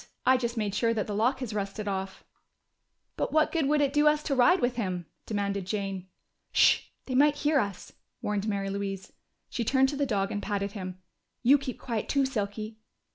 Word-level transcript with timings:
I 0.25 0.35
just 0.35 0.57
made 0.57 0.73
sure 0.73 0.95
that 0.95 1.05
the 1.05 1.13
lock 1.13 1.41
has 1.41 1.53
rusted 1.53 1.87
off." 1.87 2.23
"But 3.17 3.31
what 3.31 3.51
good 3.51 3.67
would 3.67 3.81
it 3.81 3.93
do 3.93 4.07
us 4.07 4.23
to 4.23 4.33
ride 4.33 4.59
with 4.59 4.75
him?" 4.75 5.05
demanded 5.27 5.67
Jane. 5.67 6.07
"Sh! 6.51 6.85
They 7.05 7.13
might 7.13 7.35
hear 7.35 7.59
us!" 7.59 7.93
warned 8.19 8.47
Mary 8.47 8.71
Louise. 8.71 9.13
She 9.51 9.63
turned 9.63 9.89
to 9.89 9.95
the 9.95 10.07
dog 10.07 10.31
and 10.31 10.41
patted 10.41 10.71
him. 10.71 10.97
"You 11.43 11.59
keep 11.59 11.77
quiet 11.79 12.09
too, 12.09 12.25
Silky.... 12.25 12.79